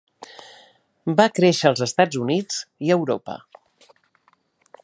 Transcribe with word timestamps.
Va 1.19 1.27
créixer 1.41 1.69
als 1.71 1.85
Estats 1.87 2.19
Units 2.25 2.59
i 2.89 2.93
Europa. 2.99 3.37